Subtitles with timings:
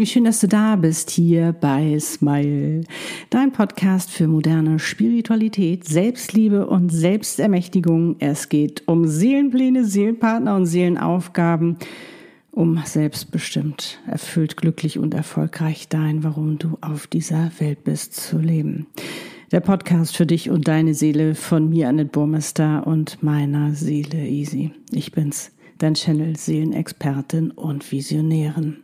[0.00, 2.84] wie schön, dass du da bist hier bei Smile,
[3.28, 8.16] dein Podcast für moderne Spiritualität, Selbstliebe und Selbstermächtigung.
[8.18, 11.76] Es geht um Seelenpläne, Seelenpartner und Seelenaufgaben,
[12.50, 18.86] um selbstbestimmt, erfüllt, glücklich und erfolgreich dein, warum du auf dieser Welt bist, zu leben.
[19.52, 24.70] Der Podcast für dich und deine Seele von mir, Annette Burmester und meiner Seele Easy.
[24.92, 28.78] Ich bin's, dein Channel Seelenexpertin und Visionärin.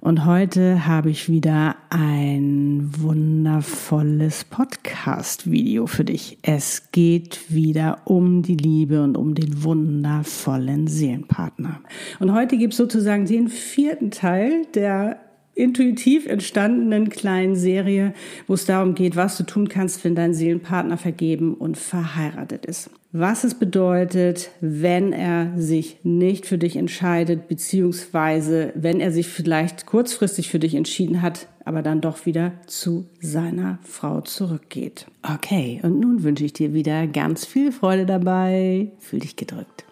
[0.00, 6.38] Und heute habe ich wieder ein wundervolles Podcast-Video für dich.
[6.42, 11.80] Es geht wieder um die Liebe und um den wundervollen Seelenpartner.
[12.20, 15.25] Und heute gibt es sozusagen den vierten Teil der
[15.56, 18.14] intuitiv entstandenen kleinen Serie,
[18.46, 22.90] wo es darum geht, was du tun kannst, wenn dein Seelenpartner vergeben und verheiratet ist.
[23.12, 29.86] Was es bedeutet, wenn er sich nicht für dich entscheidet, beziehungsweise wenn er sich vielleicht
[29.86, 35.06] kurzfristig für dich entschieden hat, aber dann doch wieder zu seiner Frau zurückgeht.
[35.22, 38.92] Okay, und nun wünsche ich dir wieder ganz viel Freude dabei.
[38.98, 39.85] Fühl dich gedrückt.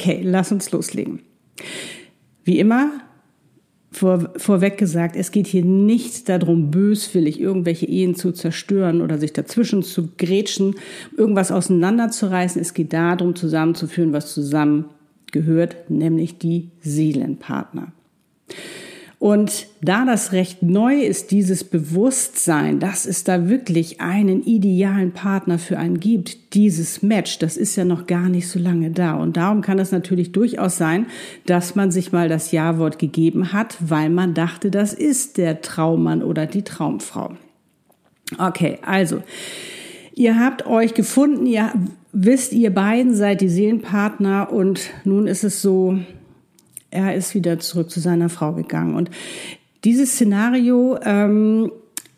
[0.00, 1.20] Okay, lass uns loslegen.
[2.42, 2.90] Wie immer,
[3.92, 9.34] vor, vorweg gesagt, es geht hier nicht darum, böswillig irgendwelche Ehen zu zerstören oder sich
[9.34, 10.76] dazwischen zu grätschen,
[11.18, 12.62] irgendwas auseinanderzureißen.
[12.62, 17.92] Es geht darum, zusammenzuführen, was zusammengehört, nämlich die Seelenpartner.
[19.20, 25.58] Und da das recht neu ist, dieses Bewusstsein, dass es da wirklich einen idealen Partner
[25.58, 29.12] für einen gibt, dieses Match, das ist ja noch gar nicht so lange da.
[29.16, 31.04] Und darum kann es natürlich durchaus sein,
[31.44, 36.22] dass man sich mal das Ja-Wort gegeben hat, weil man dachte, das ist der Traummann
[36.22, 37.34] oder die Traumfrau.
[38.38, 39.22] Okay, also.
[40.14, 41.70] Ihr habt euch gefunden, ihr
[42.12, 45.98] wisst, ihr beiden seid die Seelenpartner und nun ist es so,
[46.90, 48.94] er ist wieder zurück zu seiner Frau gegangen.
[48.94, 49.10] Und
[49.84, 51.70] dieses Szenario ähm,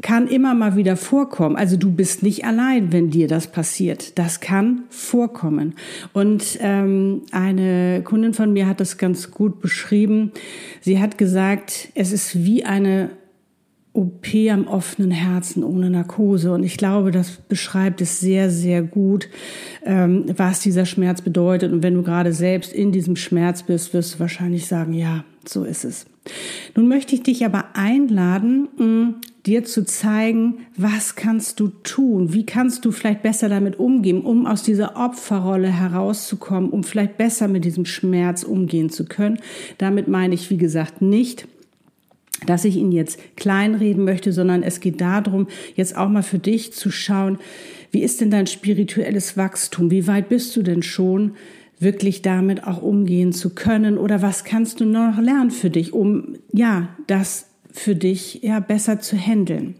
[0.02, 1.56] kann immer mal wieder vorkommen.
[1.56, 4.18] Also du bist nicht allein, wenn dir das passiert.
[4.18, 5.74] Das kann vorkommen.
[6.12, 10.32] Und ähm, eine Kundin von mir hat das ganz gut beschrieben.
[10.80, 13.10] Sie hat gesagt, es ist wie eine
[13.94, 16.52] OP am offenen Herzen ohne Narkose.
[16.52, 19.28] Und ich glaube, das beschreibt es sehr, sehr gut,
[19.84, 21.72] ähm, was dieser Schmerz bedeutet.
[21.72, 25.64] Und wenn du gerade selbst in diesem Schmerz bist, wirst du wahrscheinlich sagen, ja, so
[25.64, 26.06] ist es.
[26.74, 29.14] Nun möchte ich dich aber einladen, mh,
[29.44, 32.32] dir zu zeigen, was kannst du tun?
[32.32, 37.48] Wie kannst du vielleicht besser damit umgehen, um aus dieser Opferrolle herauszukommen, um vielleicht besser
[37.48, 39.40] mit diesem Schmerz umgehen zu können?
[39.78, 41.48] Damit meine ich, wie gesagt, nicht,
[42.46, 46.72] dass ich ihn jetzt kleinreden möchte, sondern es geht darum, jetzt auch mal für dich
[46.72, 47.38] zu schauen,
[47.90, 49.90] wie ist denn dein spirituelles Wachstum?
[49.90, 51.32] Wie weit bist du denn schon,
[51.78, 53.98] wirklich damit auch umgehen zu können?
[53.98, 59.00] Oder was kannst du noch lernen für dich, um, ja, das für dich, ja, besser
[59.00, 59.74] zu handeln?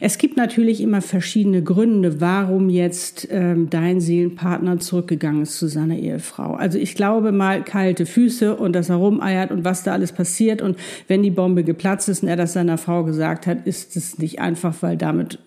[0.00, 5.96] Es gibt natürlich immer verschiedene Gründe, warum jetzt ähm, dein Seelenpartner zurückgegangen ist zu seiner
[5.96, 6.54] Ehefrau.
[6.54, 10.62] Also ich glaube mal kalte Füße und dass er rumeiert und was da alles passiert
[10.62, 10.76] und
[11.08, 14.40] wenn die Bombe geplatzt ist und er das seiner Frau gesagt hat, ist es nicht
[14.40, 15.38] einfach, weil damit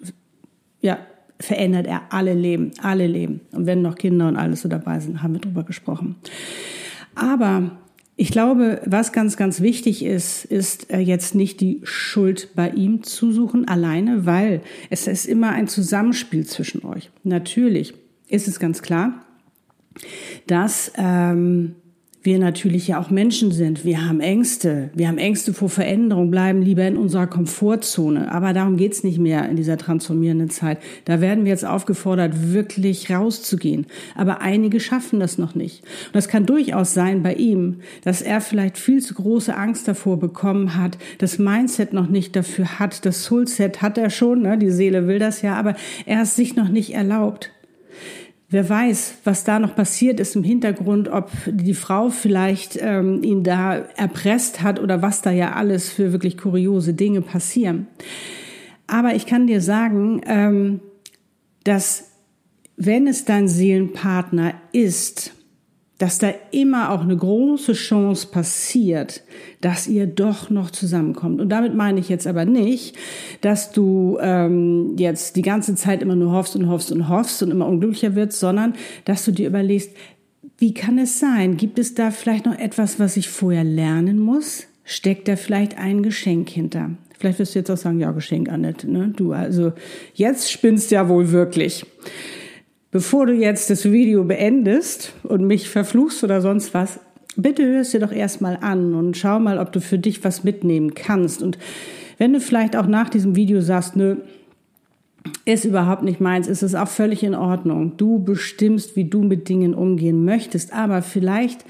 [0.81, 0.97] ja
[1.40, 3.41] verändert er alle Leben, alle Leben.
[3.52, 6.16] Und wenn noch Kinder und alles so dabei sind, haben wir drüber gesprochen.
[7.16, 7.72] Aber
[8.16, 13.01] ich glaube, was ganz, ganz wichtig ist, ist äh, jetzt nicht die Schuld bei ihm
[13.01, 17.09] zu suchen alleine, weil es ist immer ein Zusammenspiel zwischen euch.
[17.23, 17.96] Natürlich
[18.28, 19.25] ist es ganz klar,
[20.46, 21.75] dass ähm,
[22.23, 23.84] wir natürlich ja auch Menschen sind.
[23.84, 24.89] Wir haben Ängste.
[24.94, 28.31] Wir haben Ängste vor Veränderung, bleiben lieber in unserer Komfortzone.
[28.31, 30.79] Aber darum geht's nicht mehr in dieser transformierenden Zeit.
[31.03, 33.88] Da werden wir jetzt aufgefordert, wirklich rauszugehen.
[34.16, 35.84] Aber einige schaffen das noch nicht.
[36.07, 40.17] Und das kann durchaus sein bei ihm, dass er vielleicht viel zu große Angst davor
[40.17, 44.58] bekommen hat, das Mindset noch nicht dafür hat, das Soulset hat er schon, ne?
[44.58, 45.75] die Seele will das ja, aber
[46.05, 47.52] er es sich noch nicht erlaubt.
[48.53, 53.44] Wer weiß, was da noch passiert ist im Hintergrund, ob die Frau vielleicht ähm, ihn
[53.44, 57.88] da erpresst hat oder was da ja alles für wirklich kuriose Dinge passieren.
[58.85, 60.82] Aber ich kann dir sagen, ähm,
[61.64, 62.11] dass
[62.78, 65.34] wenn es dein Seelenpartner ist,
[66.03, 69.23] dass da immer auch eine große Chance passiert,
[69.61, 71.40] dass ihr doch noch zusammenkommt.
[71.40, 72.97] Und damit meine ich jetzt aber nicht,
[73.40, 77.52] dass du ähm, jetzt die ganze Zeit immer nur hoffst und hoffst und hoffst und
[77.52, 78.73] immer unglücklicher wirst, sondern
[79.05, 79.91] dass du dir überlegst,
[80.58, 81.55] wie kann es sein?
[81.55, 84.67] Gibt es da vielleicht noch etwas, was ich vorher lernen muss?
[84.84, 86.90] Steckt da vielleicht ein Geschenk hinter?
[87.17, 89.14] Vielleicht wirst du jetzt auch sagen, ja, Geschenk, Annette, ne?
[89.16, 89.72] Du, also,
[90.16, 91.85] jetzt spinnst ja wohl wirklich.
[92.93, 96.99] Bevor du jetzt das Video beendest und mich verfluchst oder sonst was,
[97.35, 100.93] bitte hörst dir doch erstmal an und schau mal, ob du für dich was mitnehmen
[100.93, 101.41] kannst.
[101.41, 101.57] Und
[102.19, 104.17] wenn du vielleicht auch nach diesem Video sagst, nö,
[105.43, 107.97] ist überhaupt nicht meins, ist es auch völlig in Ordnung.
[107.97, 111.66] Du bestimmst, wie du mit Dingen umgehen möchtest, aber vielleicht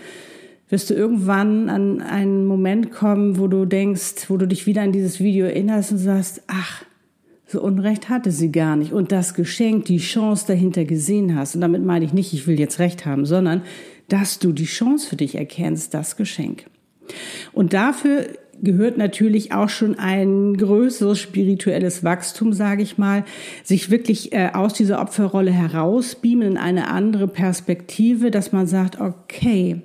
[0.70, 4.92] wirst du irgendwann an einen Moment kommen, wo du denkst, wo du dich wieder an
[4.92, 6.84] dieses Video erinnerst und sagst, ach,
[7.46, 11.56] so Unrecht hatte sie gar nicht und das Geschenk, die Chance dahinter gesehen hast.
[11.56, 13.62] Und damit meine ich nicht, ich will jetzt Recht haben, sondern
[14.08, 16.66] dass du die Chance für dich erkennst, das Geschenk.
[17.52, 18.28] Und dafür
[18.62, 23.26] gehört natürlich auch schon ein größeres spirituelles Wachstum, sage ich mal,
[23.64, 29.82] sich wirklich äh, aus dieser Opferrolle herausbeamen in eine andere Perspektive, dass man sagt, okay,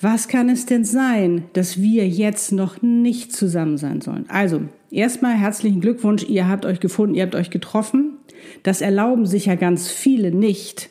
[0.00, 4.24] was kann es denn sein, dass wir jetzt noch nicht zusammen sein sollen?
[4.28, 8.18] Also, erstmal herzlichen Glückwunsch, ihr habt euch gefunden, ihr habt euch getroffen.
[8.62, 10.90] Das erlauben sich ja ganz viele nicht.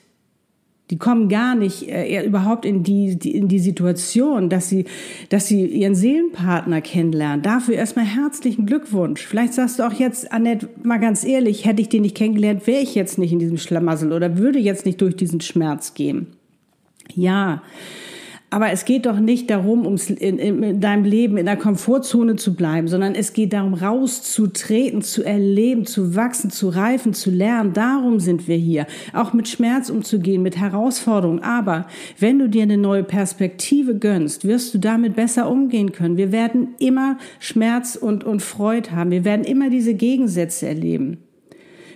[0.89, 4.85] Die kommen gar nicht äh, überhaupt in die, die, in die Situation, dass sie,
[5.29, 7.43] dass sie ihren Seelenpartner kennenlernen.
[7.43, 9.21] Dafür erstmal herzlichen Glückwunsch.
[9.21, 12.81] Vielleicht sagst du auch jetzt, Annette, mal ganz ehrlich, hätte ich den nicht kennengelernt, wäre
[12.81, 16.27] ich jetzt nicht in diesem Schlamassel oder würde jetzt nicht durch diesen Schmerz gehen.
[17.13, 17.61] Ja,
[18.51, 22.35] aber es geht doch nicht darum, ums in, in, in deinem Leben in der Komfortzone
[22.35, 27.73] zu bleiben, sondern es geht darum, rauszutreten, zu erleben, zu wachsen, zu reifen, zu lernen.
[27.73, 28.87] Darum sind wir hier.
[29.13, 31.43] Auch mit Schmerz umzugehen, mit Herausforderungen.
[31.43, 31.85] Aber
[32.17, 36.17] wenn du dir eine neue Perspektive gönnst, wirst du damit besser umgehen können.
[36.17, 39.11] Wir werden immer Schmerz und, und Freude haben.
[39.11, 41.17] Wir werden immer diese Gegensätze erleben.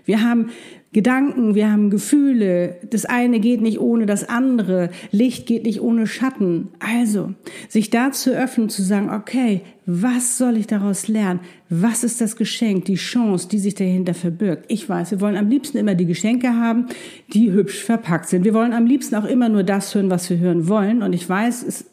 [0.05, 0.49] Wir haben
[0.93, 2.77] Gedanken, wir haben Gefühle.
[2.87, 4.91] Das eine geht nicht ohne das andere.
[5.11, 6.69] Licht geht nicht ohne Schatten.
[6.77, 7.33] Also,
[7.67, 11.39] sich da zu öffnen, zu sagen, okay, was soll ich daraus lernen?
[11.67, 14.65] Was ist das Geschenk, die Chance, die sich dahinter verbirgt?
[14.67, 16.85] Ich weiß, wir wollen am liebsten immer die Geschenke haben,
[17.33, 18.43] die hübsch verpackt sind.
[18.43, 21.01] Wir wollen am liebsten auch immer nur das hören, was wir hören wollen.
[21.01, 21.85] Und ich weiß, es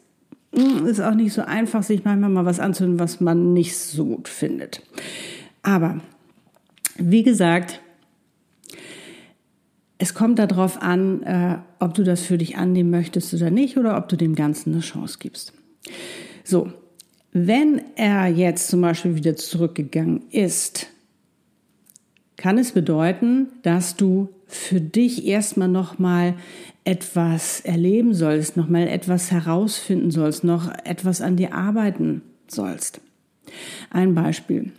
[0.55, 4.05] mm, ist auch nicht so einfach, sich manchmal mal was anzuhören, was man nicht so
[4.05, 4.83] gut findet.
[5.63, 5.99] Aber,
[6.97, 7.81] wie gesagt,
[10.01, 13.97] es kommt darauf an, äh, ob du das für dich annehmen möchtest oder nicht oder
[13.97, 15.53] ob du dem Ganzen eine Chance gibst.
[16.43, 16.73] So,
[17.33, 20.87] wenn er jetzt zum Beispiel wieder zurückgegangen ist,
[22.35, 26.33] kann es bedeuten, dass du für dich erstmal nochmal
[26.83, 33.01] etwas erleben sollst, nochmal etwas herausfinden sollst, noch etwas an dir arbeiten sollst.
[33.91, 34.71] Ein Beispiel.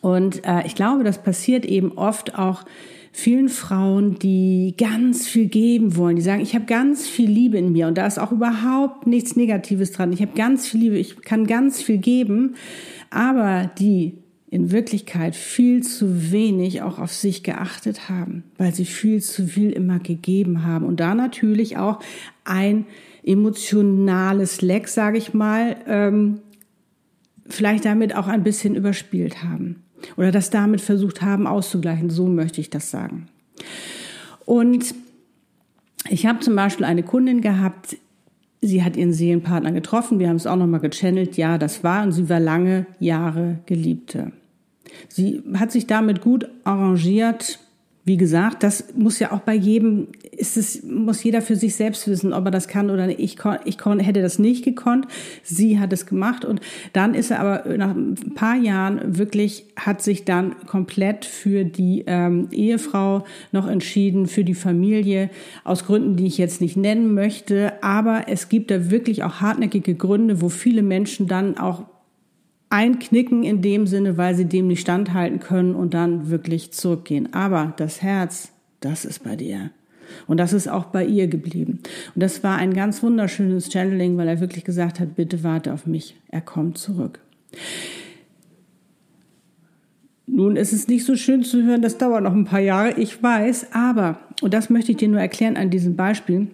[0.00, 2.64] Und äh, ich glaube, das passiert eben oft auch
[3.12, 7.72] vielen Frauen, die ganz viel geben wollen, die sagen, ich habe ganz viel Liebe in
[7.72, 7.88] mir.
[7.88, 10.12] Und da ist auch überhaupt nichts Negatives dran.
[10.12, 12.54] Ich habe ganz viel Liebe, ich kann ganz viel geben,
[13.10, 14.14] aber die
[14.48, 19.70] in Wirklichkeit viel zu wenig auch auf sich geachtet haben, weil sie viel zu viel
[19.70, 20.86] immer gegeben haben.
[20.86, 22.00] Und da natürlich auch
[22.44, 22.86] ein
[23.22, 26.40] emotionales Leck, sage ich mal, ähm,
[27.46, 29.84] vielleicht damit auch ein bisschen überspielt haben
[30.16, 32.10] oder das damit versucht haben auszugleichen.
[32.10, 33.28] So möchte ich das sagen.
[34.44, 34.94] Und
[36.08, 37.96] ich habe zum Beispiel eine Kundin gehabt,
[38.60, 42.12] sie hat ihren Seelenpartner getroffen, wir haben es auch nochmal gechannelt, ja, das war und
[42.12, 44.32] sie war lange Jahre Geliebte.
[45.08, 47.60] Sie hat sich damit gut arrangiert,
[48.10, 52.08] wie gesagt, das muss ja auch bei jedem, ist es, muss jeder für sich selbst
[52.08, 53.20] wissen, ob er das kann oder nicht.
[53.20, 55.06] Ich, ich hätte das nicht gekonnt.
[55.44, 56.60] Sie hat es gemacht und
[56.92, 62.02] dann ist er aber nach ein paar Jahren wirklich, hat sich dann komplett für die
[62.08, 65.30] ähm, Ehefrau noch entschieden, für die Familie,
[65.62, 67.74] aus Gründen, die ich jetzt nicht nennen möchte.
[67.80, 71.84] Aber es gibt da wirklich auch hartnäckige Gründe, wo viele Menschen dann auch
[72.70, 77.34] einknicken in dem Sinne, weil sie dem nicht standhalten können und dann wirklich zurückgehen.
[77.34, 79.70] Aber das Herz, das ist bei dir.
[80.26, 81.80] Und das ist auch bei ihr geblieben.
[82.14, 85.86] Und das war ein ganz wunderschönes Channeling, weil er wirklich gesagt hat, bitte warte auf
[85.86, 86.16] mich.
[86.28, 87.20] Er kommt zurück.
[90.26, 93.20] Nun ist es nicht so schön zu hören, das dauert noch ein paar Jahre, ich
[93.20, 96.46] weiß, aber, und das möchte ich dir nur erklären an diesem Beispiel,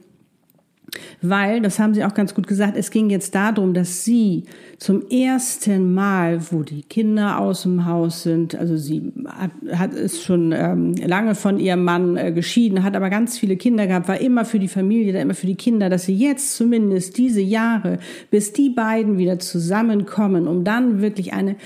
[1.28, 4.44] weil, das haben Sie auch ganz gut gesagt, es ging jetzt darum, dass sie
[4.78, 10.22] zum ersten Mal, wo die Kinder aus dem Haus sind, also sie hat, hat ist
[10.22, 14.20] schon ähm, lange von ihrem Mann äh, geschieden, hat aber ganz viele Kinder gehabt, war
[14.20, 17.98] immer für die Familie, immer für die Kinder, dass sie jetzt zumindest diese Jahre,
[18.30, 21.56] bis die beiden wieder zusammenkommen, um dann wirklich eine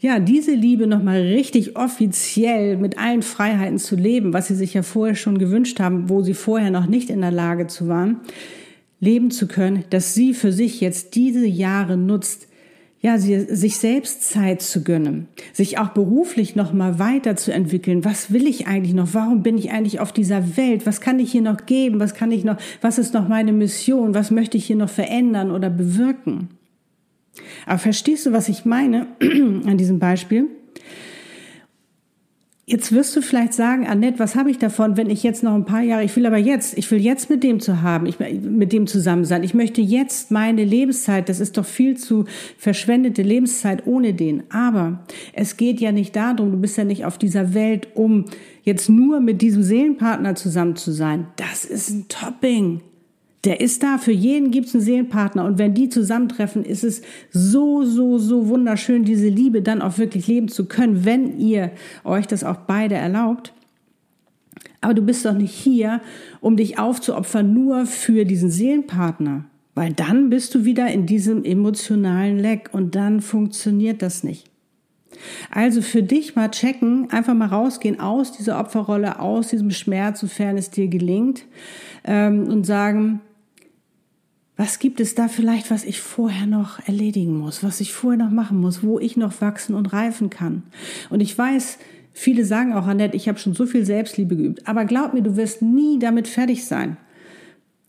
[0.00, 4.82] ja, diese Liebe nochmal richtig offiziell mit allen Freiheiten zu leben, was sie sich ja
[4.82, 8.20] vorher schon gewünscht haben, wo sie vorher noch nicht in der Lage zu waren,
[9.00, 12.46] leben zu können, dass sie für sich jetzt diese Jahre nutzt,
[13.02, 18.04] ja, sie, sich selbst Zeit zu gönnen, sich auch beruflich noch mal weiterzuentwickeln.
[18.04, 19.14] Was will ich eigentlich noch?
[19.14, 20.84] Warum bin ich eigentlich auf dieser Welt?
[20.84, 21.98] Was kann ich hier noch geben?
[21.98, 22.58] Was kann ich noch?
[22.82, 24.12] Was ist noch meine Mission?
[24.12, 26.50] Was möchte ich hier noch verändern oder bewirken?
[27.64, 30.48] Aber verstehst du, was ich meine an diesem Beispiel?
[32.70, 35.64] Jetzt wirst du vielleicht sagen, Annette, was habe ich davon, wenn ich jetzt noch ein
[35.64, 38.72] paar Jahre, ich will aber jetzt, ich will jetzt mit dem zu haben, ich, mit
[38.72, 39.42] dem zusammen sein.
[39.42, 42.26] Ich möchte jetzt meine Lebenszeit, das ist doch viel zu
[42.58, 44.44] verschwendete Lebenszeit ohne den.
[44.50, 48.26] Aber es geht ja nicht darum, du bist ja nicht auf dieser Welt, um
[48.62, 51.26] jetzt nur mit diesem Seelenpartner zusammen zu sein.
[51.34, 52.82] Das ist ein Topping.
[53.44, 55.44] Der ist da, für jeden gibt es einen Seelenpartner.
[55.44, 60.26] Und wenn die zusammentreffen, ist es so, so, so wunderschön, diese Liebe dann auch wirklich
[60.26, 61.72] leben zu können, wenn ihr
[62.04, 63.54] euch das auch beide erlaubt.
[64.82, 66.00] Aber du bist doch nicht hier,
[66.40, 69.44] um dich aufzuopfern nur für diesen Seelenpartner.
[69.74, 74.50] Weil dann bist du wieder in diesem emotionalen Leck und dann funktioniert das nicht.
[75.50, 80.56] Also für dich mal checken, einfach mal rausgehen aus dieser Opferrolle, aus diesem Schmerz, sofern
[80.56, 81.44] es dir gelingt,
[82.04, 83.20] ähm, und sagen,
[84.60, 88.30] was gibt es da vielleicht, was ich vorher noch erledigen muss, was ich vorher noch
[88.30, 90.64] machen muss, wo ich noch wachsen und reifen kann?
[91.08, 91.78] Und ich weiß,
[92.12, 95.34] viele sagen auch, Annette, ich habe schon so viel Selbstliebe geübt, aber glaub mir, du
[95.36, 96.98] wirst nie damit fertig sein.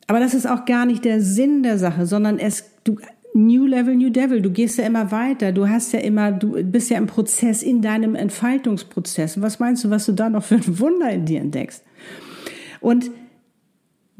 [0.07, 2.95] Aber das ist auch gar nicht der Sinn der Sache, sondern es, du,
[3.33, 6.89] New Level, New Devil, du gehst ja immer weiter, du hast ja immer, du bist
[6.89, 9.41] ja im Prozess, in deinem Entfaltungsprozess.
[9.41, 11.83] Was meinst du, was du da noch für ein Wunder in dir entdeckst?
[12.79, 13.11] Und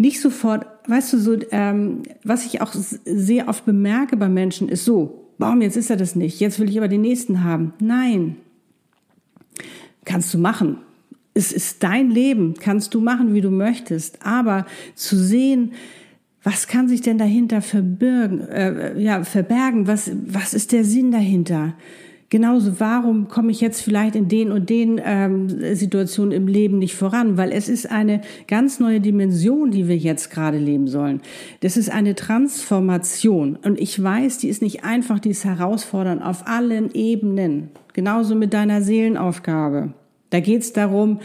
[0.02, 4.84] nicht sofort, weißt du, so, ähm, was ich auch sehr oft bemerke bei Menschen ist
[4.84, 7.74] so, warum jetzt ist er das nicht, jetzt will ich aber den nächsten haben.
[7.80, 8.38] Nein,
[10.04, 10.78] kannst du machen.
[11.34, 14.26] Es ist dein Leben, kannst du machen, wie du möchtest.
[14.26, 14.66] Aber
[14.96, 15.72] zu sehen,
[16.44, 19.88] was kann sich denn dahinter verbirgen, äh, ja, verbergen?
[19.88, 21.76] Was, was ist der Sinn dahinter?
[22.32, 26.96] Genauso, warum komme ich jetzt vielleicht in den und den ähm, Situationen im Leben nicht
[26.96, 27.36] voran?
[27.36, 31.22] Weil es ist eine ganz neue Dimension, die wir jetzt gerade leben sollen.
[31.60, 33.58] Das ist eine Transformation.
[33.58, 37.72] Und ich weiß, die ist nicht einfach, die ist herausfordernd auf allen Ebenen.
[37.92, 39.94] Genauso mit deiner Seelenaufgabe.
[40.30, 41.20] Da geht es darum,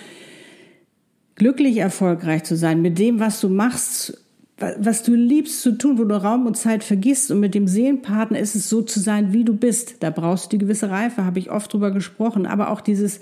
[1.37, 4.26] glücklich erfolgreich zu sein, mit dem, was du machst,
[4.59, 7.31] was du liebst zu tun, wo du Raum und Zeit vergisst.
[7.31, 9.97] Und mit dem Seelenpartner ist es so zu sein, wie du bist.
[10.01, 12.47] Da brauchst du die gewisse Reife, habe ich oft drüber gesprochen.
[12.47, 13.21] Aber auch dieses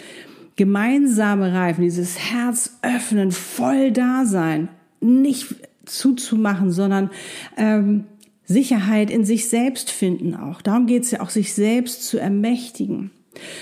[0.56, 4.68] gemeinsame Reifen, dieses Herz öffnen, voll da sein,
[5.00, 7.10] nicht zuzumachen, sondern
[7.56, 8.04] ähm,
[8.44, 10.62] Sicherheit in sich selbst finden auch.
[10.62, 13.10] Darum geht es ja auch, sich selbst zu ermächtigen.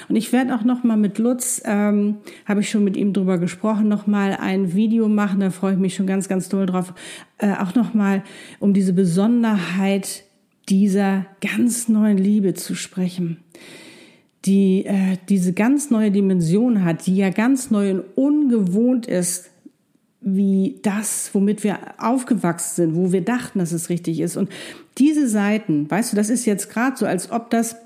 [0.09, 3.39] Und ich werde auch noch mal mit Lutz, ähm, habe ich schon mit ihm drüber
[3.39, 5.41] gesprochen, noch mal ein Video machen.
[5.41, 6.95] Da freue ich mich schon ganz, ganz doll drauf.
[7.39, 8.23] Äh, auch noch mal
[8.61, 10.25] um diese Besonderheit
[10.69, 13.39] dieser ganz neuen Liebe zu sprechen,
[14.45, 19.51] die äh, diese ganz neue Dimension hat, die ja ganz neu und ungewohnt ist
[20.23, 24.37] wie das, womit wir aufgewachsen sind, wo wir dachten, dass es richtig ist.
[24.37, 24.51] Und
[24.99, 27.77] diese Seiten, weißt du, das ist jetzt gerade so, als ob das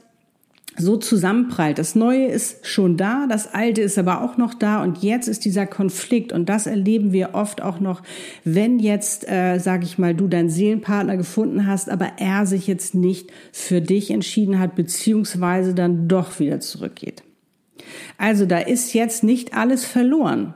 [0.78, 1.78] so zusammenprallt.
[1.78, 5.44] Das Neue ist schon da, das Alte ist aber auch noch da und jetzt ist
[5.44, 8.02] dieser Konflikt und das erleben wir oft auch noch,
[8.44, 12.94] wenn jetzt, äh, sage ich mal, du deinen Seelenpartner gefunden hast, aber er sich jetzt
[12.94, 17.22] nicht für dich entschieden hat, beziehungsweise dann doch wieder zurückgeht.
[18.18, 20.54] Also da ist jetzt nicht alles verloren.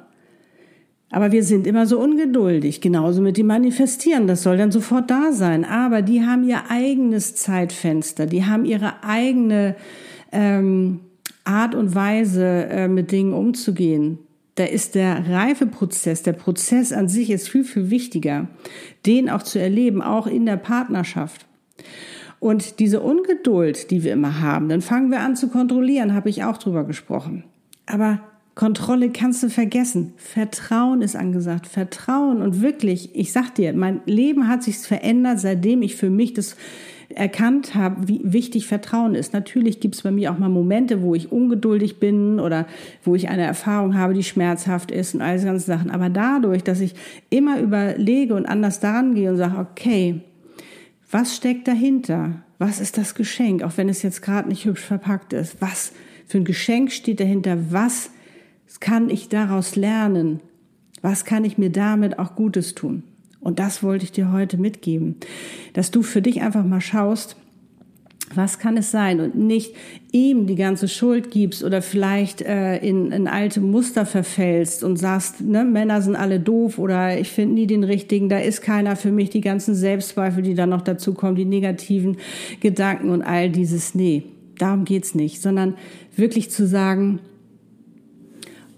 [1.11, 4.29] Aber wir sind immer so ungeduldig, genauso mit dem Manifestieren.
[4.29, 5.65] Das soll dann sofort da sein.
[5.65, 9.75] Aber die haben ihr eigenes Zeitfenster, die haben ihre eigene
[10.31, 11.01] ähm,
[11.45, 14.19] Art und Weise, äh, mit Dingen umzugehen.
[14.55, 18.49] Da ist der Reifeprozess, der Prozess an sich ist viel, viel wichtiger,
[19.07, 21.47] den auch zu erleben, auch in der Partnerschaft.
[22.39, 26.45] Und diese Ungeduld, die wir immer haben, dann fangen wir an zu kontrollieren, habe ich
[26.45, 27.45] auch drüber gesprochen.
[27.87, 28.21] Aber
[28.55, 30.13] Kontrolle kannst du vergessen.
[30.17, 31.67] Vertrauen ist angesagt.
[31.67, 36.35] Vertrauen und wirklich, ich sag dir, mein Leben hat sich verändert, seitdem ich für mich
[36.35, 36.57] das
[37.15, 39.33] erkannt habe, wie wichtig Vertrauen ist.
[39.33, 42.67] Natürlich gibt es bei mir auch mal Momente, wo ich ungeduldig bin oder
[43.05, 45.91] wo ich eine Erfahrung habe, die schmerzhaft ist und all diese ganzen Sachen.
[45.91, 46.95] Aber dadurch, dass ich
[47.29, 50.21] immer überlege und anders daran gehe und sage, okay,
[51.11, 52.43] was steckt dahinter?
[52.59, 53.63] Was ist das Geschenk?
[53.63, 55.61] Auch wenn es jetzt gerade nicht hübsch verpackt ist.
[55.61, 55.93] Was
[56.27, 57.73] für ein Geschenk steht dahinter?
[57.73, 58.11] Was
[58.79, 60.41] kann ich daraus lernen?
[61.03, 63.03] Was kann ich mir damit auch Gutes tun?
[63.41, 65.17] Und das wollte ich dir heute mitgeben,
[65.73, 67.37] dass du für dich einfach mal schaust,
[68.35, 69.21] Was kann es sein?
[69.21, 69.75] Und nicht
[70.13, 75.41] ihm die ganze Schuld gibst oder vielleicht äh, in, in alte Muster verfällst und sagst,
[75.41, 79.11] ne, Männer sind alle doof oder ich finde nie den richtigen, da ist keiner für
[79.11, 82.19] mich, die ganzen Selbstzweifel, die dann noch dazu kommen, die negativen
[82.61, 83.97] Gedanken und all dieses.
[83.97, 84.23] Nee,
[84.59, 85.75] darum geht's nicht, sondern
[86.15, 87.19] wirklich zu sagen,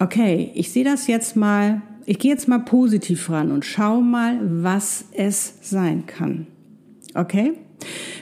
[0.02, 4.38] okay, ich sehe das jetzt mal, ich gehe jetzt mal positiv ran und schau mal,
[4.42, 6.46] was es sein kann.
[7.14, 7.52] Okay?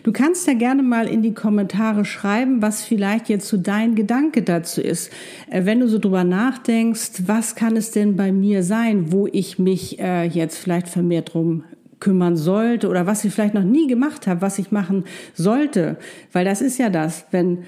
[0.02, 4.42] Du kannst ja gerne mal in die Kommentare schreiben, was vielleicht jetzt so dein Gedanke
[4.42, 5.10] dazu ist.
[5.50, 9.58] Äh, wenn du so drüber nachdenkst, was kann es denn bei mir sein, wo ich
[9.58, 11.64] mich äh, jetzt vielleicht vermehrt drum
[11.98, 15.98] kümmern sollte oder was ich vielleicht noch nie gemacht habe, was ich machen sollte.
[16.32, 17.58] Weil das ist ja das, wenn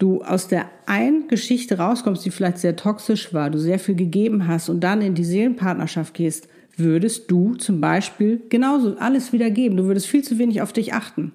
[0.00, 4.48] du aus der einen Geschichte rauskommst, die vielleicht sehr toxisch war, du sehr viel gegeben
[4.48, 9.76] hast und dann in die Seelenpartnerschaft gehst, würdest du zum Beispiel genauso alles wieder geben.
[9.76, 11.32] Du würdest viel zu wenig auf dich achten.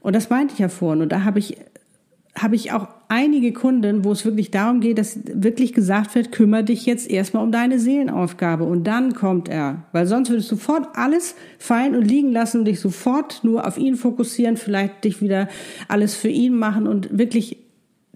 [0.00, 1.02] Und das meinte ich ja vorhin.
[1.02, 1.56] Und da habe ich,
[2.36, 6.64] habe ich auch einige Kunden, wo es wirklich darum geht, dass wirklich gesagt wird, kümmere
[6.64, 9.84] dich jetzt erstmal um deine Seelenaufgabe und dann kommt er.
[9.92, 13.78] Weil sonst würdest du sofort alles fallen und liegen lassen und dich sofort nur auf
[13.78, 15.48] ihn fokussieren, vielleicht dich wieder
[15.86, 17.58] alles für ihn machen und wirklich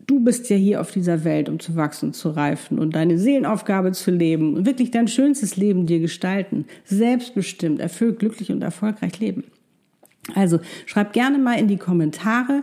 [0.07, 3.91] Du bist ja hier auf dieser Welt, um zu wachsen, zu reifen und deine Seelenaufgabe
[3.93, 6.67] zu leben und wirklich dein schönstes Leben dir gestalten.
[6.85, 9.45] Selbstbestimmt, erfüllt, glücklich und erfolgreich leben.
[10.35, 12.63] Also schreib gerne mal in die Kommentare,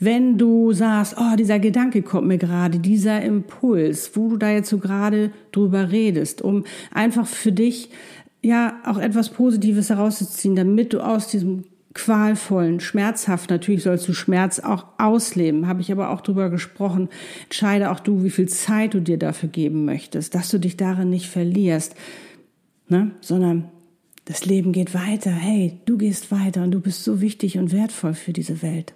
[0.00, 4.70] wenn du sagst, oh, dieser Gedanke kommt mir gerade, dieser Impuls, wo du da jetzt
[4.70, 7.90] so gerade drüber redest, um einfach für dich
[8.42, 13.50] ja auch etwas Positives herauszuziehen, damit du aus diesem qualvollen, schmerzhaft.
[13.50, 17.08] Natürlich sollst du Schmerz auch ausleben, habe ich aber auch drüber gesprochen.
[17.44, 21.10] Entscheide auch du, wie viel Zeit du dir dafür geben möchtest, dass du dich darin
[21.10, 21.94] nicht verlierst,
[22.88, 23.10] ne?
[23.20, 23.68] sondern
[24.24, 25.30] das Leben geht weiter.
[25.30, 28.94] Hey, du gehst weiter und du bist so wichtig und wertvoll für diese Welt.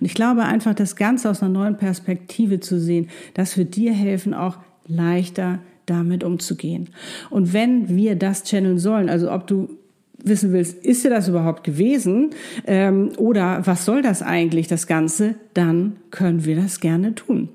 [0.00, 3.92] Und ich glaube einfach, das Ganze aus einer neuen Perspektive zu sehen, das wird dir
[3.92, 6.90] helfen, auch leichter damit umzugehen.
[7.30, 9.79] Und wenn wir das channeln sollen, also ob du
[10.24, 12.30] wissen willst, ist dir das überhaupt gewesen
[12.66, 17.48] ähm, oder was soll das eigentlich, das Ganze, dann können wir das gerne tun.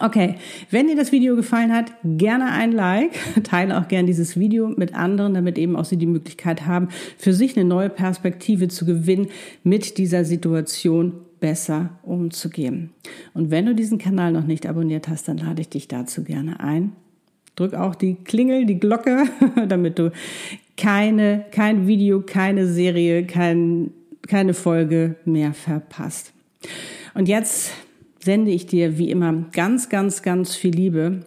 [0.00, 0.34] Okay,
[0.70, 3.12] wenn dir das Video gefallen hat, gerne ein Like,
[3.44, 7.32] teile auch gerne dieses Video mit anderen, damit eben auch sie die Möglichkeit haben, für
[7.32, 9.28] sich eine neue Perspektive zu gewinnen,
[9.62, 12.90] mit dieser Situation besser umzugehen.
[13.34, 16.58] Und wenn du diesen Kanal noch nicht abonniert hast, dann lade ich dich dazu gerne
[16.58, 16.92] ein.
[17.54, 19.24] Drück auch die Klingel, die Glocke,
[19.68, 20.10] damit du
[20.76, 23.92] keine, kein Video, keine Serie, kein,
[24.26, 26.32] keine Folge mehr verpasst.
[27.14, 27.70] Und jetzt
[28.18, 31.20] sende ich dir wie immer ganz, ganz, ganz viel Liebe.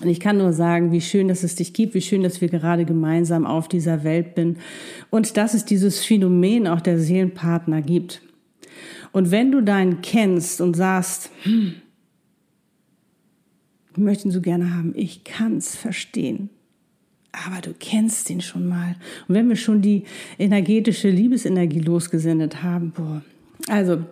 [0.00, 2.48] Und ich kann nur sagen, wie schön, dass es dich gibt, wie schön, dass wir
[2.48, 4.56] gerade gemeinsam auf dieser Welt bin
[5.10, 8.20] und dass es dieses Phänomen auch der Seelenpartner gibt.
[9.12, 11.76] Und wenn du deinen kennst und sagst, hm,
[13.94, 16.50] wir möchten so gerne haben, ich kann's verstehen
[17.46, 18.96] aber du kennst ihn schon mal.
[19.28, 20.04] Und wenn wir schon die
[20.38, 23.22] energetische Liebesenergie losgesendet haben, boah.
[23.68, 24.04] Also,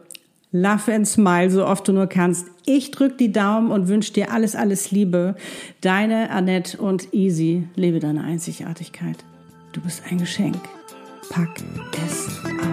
[0.51, 2.47] love and smile, so oft du nur kannst.
[2.67, 5.37] Ich drück die Daumen und wünsche dir alles, alles Liebe.
[5.81, 9.19] Deine Annette und Easy, lebe deine Einzigartigkeit.
[9.73, 10.59] Du bist ein Geschenk.
[11.31, 11.63] Pack
[12.05, 12.72] es aus.